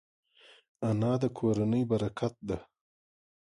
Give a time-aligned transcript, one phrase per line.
[0.89, 2.57] انا د کورنۍ برکت ده